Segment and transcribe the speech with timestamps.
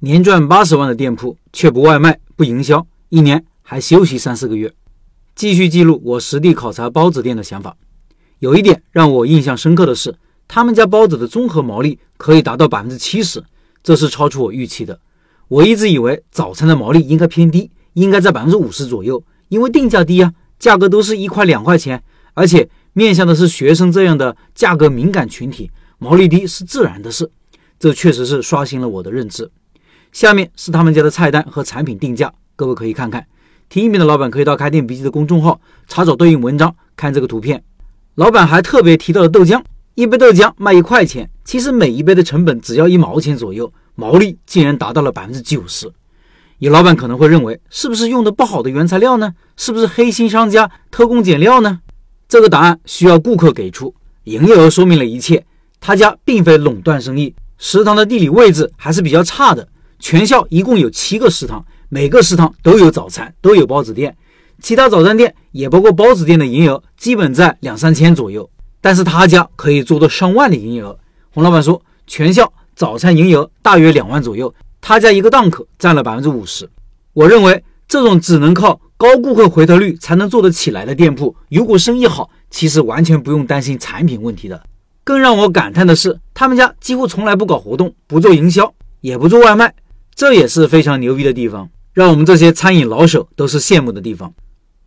[0.00, 4.72] 年赚八十万的店铺却不外卖不营销，一年还休息三四个月。
[5.34, 7.76] 继续记录我实地考察包子店的想法。
[8.38, 10.14] 有一点让我印象深刻的是，
[10.46, 13.42] 他们家包子的综合毛利可以达到百分之七十，
[13.82, 15.00] 这是超出我预期的。
[15.48, 22.00] 我一直以为早餐的毛利应该偏低，应该在百分之五十左右，因为定价低啊，价格都是一块两块钱，
[22.34, 27.28] 而且面向的是学生这样的价格敏感群体，毛利低是自然的事。
[27.80, 29.50] 这确实是刷新了我的认知。
[30.12, 33.26] 下面是他们家的菜单和产品定价，各位可以看看。
[33.68, 37.62] 听音频的老板可以到开店笔记的公众号查找对应文章，看这个图片。
[38.14, 39.62] 老板还特别提到了豆浆，
[39.94, 45.90] 一杯豆浆卖一块钱，其实每一杯的成本只要一毛钱左右，毛利竟然达到了百分之九十。
[46.58, 49.34] 有老板可能会认为，是不是用的不好的原材料呢？
[49.56, 51.80] 是不是黑心商家偷工减料呢？
[52.28, 53.94] 这个答案需要顾客给出。
[54.24, 55.44] 营业额说明了一切，
[55.80, 59.68] 他家并非垄断生意，食堂的地理位置还是比较差的。
[59.98, 64.16] 全校一共有七个食堂，每个食堂都有早餐，都有包子店。
[64.60, 68.48] 其他早餐店也包括包子店的营业额，基本在两三千左右。
[68.80, 70.98] 但是他家可以做到上万的营业额。
[71.30, 76.68] 洪老板说，全校早餐营业额大约两万左右，他家一个档口占了百分之五十。
[77.12, 84.62] 我认为这种只能靠高顾客回头率才能做得起来的店铺，如果生意好，其实完全不用担心产品问题的。
[85.02, 89.74] 更让我感叹的是，他们家几乎从来不搞活动，不做营销，也不做外卖。
[90.18, 94.34] 这也是非常牛逼的地方，让我们这些餐饮老手都是羡慕的地方。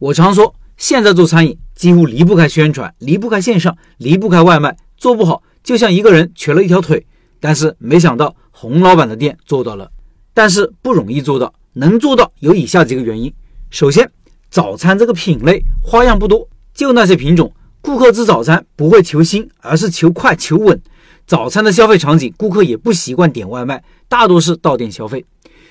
[0.00, 7.06] 我常说，现在做餐饮几乎离不开宣传，离不开线上，离不开外卖，做不好就像一个人瘸了一条腿。
[7.38, 9.88] 但是没想到洪老板的店做到了，
[10.34, 11.54] 但是不容易做到。
[11.74, 13.32] 能做到有以下几个原因：
[13.70, 14.10] 首先，
[14.50, 20.82] 早餐这个品类花样不多，就那些品种，顾客吃早餐不会求新，而是求快求稳。
[21.30, 25.24] 早餐的消费场景，顾客也不习惯点外卖，大多是到店消费。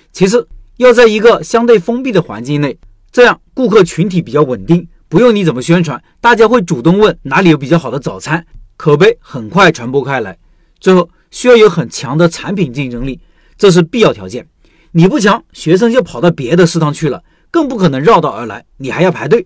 [0.09, 2.77] 其次，要在一个相对封闭的环境内，
[3.11, 8.45] 这样顾客群体比较稳定，不用你怎么宣传，大家会主动问哪里有比较好的早餐，
[8.77, 10.37] 口碑很快传播开来。
[10.79, 13.19] 最后，需要有很强的产品竞争力，
[13.57, 14.47] 这是必要条件。
[14.93, 19.45] 你不强，学生就跑到别的食堂去了，更不可能绕道而来，你还要排队。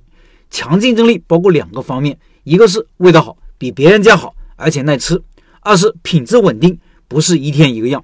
[0.51, 5.19] 强竞争力包括两个方面，一个是味道好，比别人家好，而且耐吃。
[5.63, 8.03] 二是品质稳定，不是一天一个样。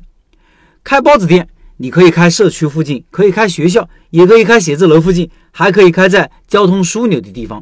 [0.83, 1.47] 开包子店，
[1.77, 7.61] 你可以开社区附近，可以开学校，也可以开写字楼附近，还可以开在交通枢纽的地方。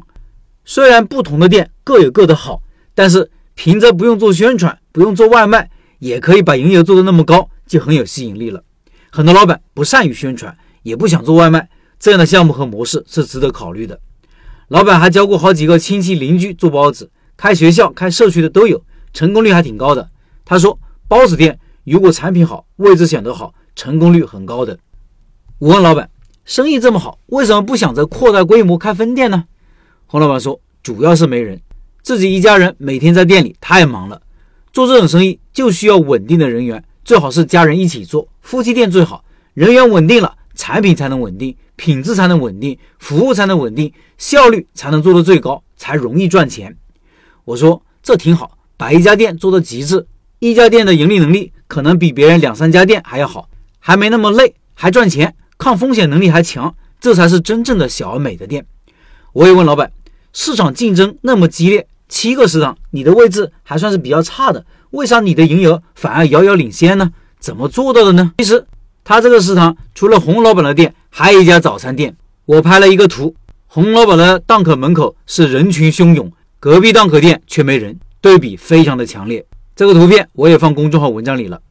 [0.64, 2.62] 虽然不同的店各有各的好，
[2.94, 8.62] 但是凭着不用做宣传，不用做外卖，也可以把营业额做得那么高，就很有吸引力了。
[9.10, 13.98] 很多老板不善于宣传，也不想做外卖，这样的项目和模式是值得考虑的。
[14.68, 18.84] 老板还教过好几个亲戚邻居做包子，开学校、开社区的都有。
[19.12, 20.10] 成功率还挺高的。
[20.44, 24.78] 他说，包子店如果产品好，位置选得好，成功率很高的。
[25.58, 26.08] 我问老板，
[26.44, 29.44] 生意这么好，为什么不想着扩大规模开分店呢？
[30.06, 31.60] 洪老板说，主要是没人，
[32.02, 34.22] 自己一家人每天在店里太忙了。
[34.72, 39.24] 做这种生意就需要稳定的人员，最好是家人一起做，夫妻店最好。
[39.54, 46.76] 人员稳定了，产品才能稳定，品质才能稳定，服务才能稳定，效率才能做到最高，才容易赚钱。
[47.44, 48.57] 我说，这挺好。
[48.78, 50.06] 把一家店做到极致，
[50.38, 53.48] 一家店的盈利能力可能比别人两三家店还要好，
[53.80, 58.64] 还没那么累，还赚钱，抗风险能力还强，这才是真正的小而美的店。
[59.32, 59.90] 我也问老板，
[60.32, 67.10] 市场竞争那么激烈，七个食堂，你的位置还算是比较差的，为啥你的营业额反而遥遥领先呢？
[67.40, 68.32] 怎么做到的呢？
[68.38, 68.64] 其实
[69.02, 72.16] 他这个食堂除了洪老板的店，还有一家早餐店。
[72.44, 73.34] 我拍了一个图，
[73.66, 77.98] 洪老板的档口门口是人群汹涌，隔壁档口店却没人。
[78.28, 79.42] 对比非常的强烈，
[79.74, 81.62] 这个图片我也放公众号文章里了。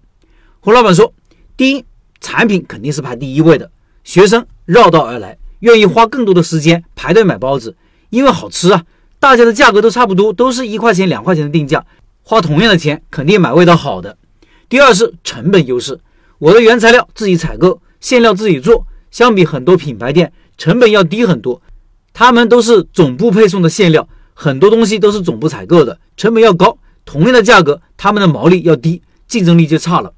[0.60, 1.14] 胡老板说，
[1.56, 1.86] 第一，
[2.20, 3.70] 产品肯定是排第一位的，
[4.04, 7.78] 学生绕道而来，愿意花更多的时间排队买包子，
[8.10, 8.84] 因为好吃啊。
[9.20, 11.86] 大家的价格都差不多，都是一块钱、两块钱的定价，
[12.24, 14.18] 花同样的钱肯定买味道好的。
[14.68, 16.00] 第二是成本优势，
[16.40, 21.62] 我的原材料自己采购，馅料自己做，相比很多品牌店成本要低很多，
[22.14, 24.10] 他们都是总部配送的馅料。
[24.40, 30.14] 很多东西都是总部采购的，成本要高，同样的价格，他们的毛利要低，竞争力就差了。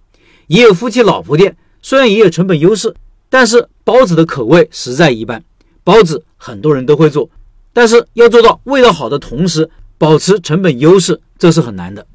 [0.48, 2.94] 也有夫妻老婆店，虽然也有成本优势，
[3.30, 5.42] 但是包子的口味实在一般。
[5.86, 7.30] 包子很多人都会做，
[7.72, 12.06] 但是要做到味道好的同时保持成本优势，这是很难的。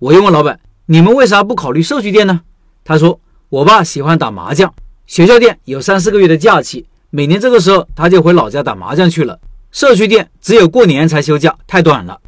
[0.00, 2.40] 我又问老板，你们为啥不考虑社区店呢？
[2.84, 4.74] 他说，我爸喜欢打麻将，
[5.06, 9.38] 学校店有三四个月的假期，每年这个时候他就回老家打麻将去了。
[9.70, 12.20] 社区店只有过年才休假，太短了。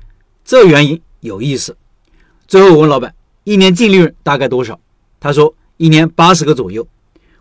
[0.44, 1.76] 这原因有意思。
[2.46, 3.14] 最后我问老板，
[3.44, 4.78] 一年净利润大概多少？
[5.18, 6.86] 他说一年八十个左右。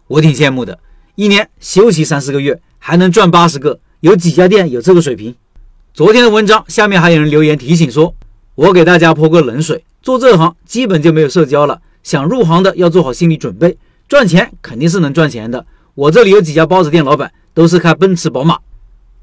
[0.07, 0.79] 我挺羡慕的，
[1.15, 5.35] 一年休息三四个月还能赚八十个，有几家店有这个水平？
[5.93, 8.15] 昨天的文章下面还有人留言提醒说，
[8.55, 15.65] 我给大家泼个冷水，做这行基本就没有社交了，想入行的要做好心理准备，赚钱肯定是能赚钱的。
[15.93, 18.57] 我这里有几家包子店老板都是开奔驰、宝马。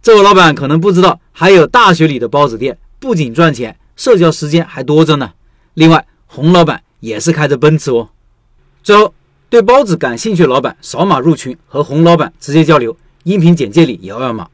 [0.06, 5.32] 这位老板可能不知道，还有大学里的包子店，不仅赚钱，社交时间还多着呢。
[5.74, 8.08] 另外，洪老板也是开着奔驰哦。
[8.84, 9.12] 最后，
[9.50, 14.46] 对包子感兴趣的老板，扫码入群和洪老板直接交流，音频简介里有二维码。